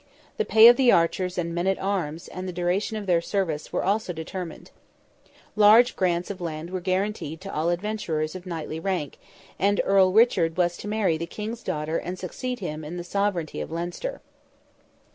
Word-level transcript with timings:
The 0.37 0.45
pay 0.45 0.67
of 0.67 0.77
the 0.77 0.91
archers 0.91 1.37
and 1.37 1.53
men 1.53 1.67
at 1.67 1.77
arms, 1.77 2.27
and 2.27 2.47
the 2.47 2.51
duration 2.51 2.97
of 2.97 3.05
their 3.05 3.21
service, 3.21 3.71
were 3.71 3.83
also 3.83 4.11
determined. 4.11 4.71
Large 5.55 5.95
grants 5.95 6.31
of 6.31 6.41
land 6.41 6.71
were 6.71 6.81
guaranteed 6.81 7.39
to 7.41 7.53
all 7.53 7.69
adventurers 7.69 8.33
of 8.33 8.47
knightly 8.47 8.79
rank, 8.79 9.19
and 9.59 9.79
Earl 9.85 10.11
Richard 10.11 10.57
was 10.57 10.75
to 10.77 10.87
marry 10.87 11.17
the 11.17 11.27
King's 11.27 11.61
daughter 11.61 11.99
and 11.99 12.17
succeed 12.17 12.61
him 12.61 12.83
in 12.83 12.97
the 12.97 13.03
sovereignty 13.03 13.61
of 13.61 13.69
Leinster. 13.69 14.21